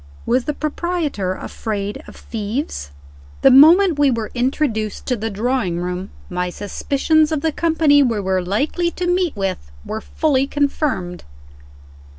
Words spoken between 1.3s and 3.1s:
afraid of thieves?